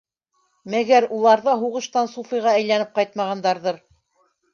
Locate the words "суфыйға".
2.13-2.53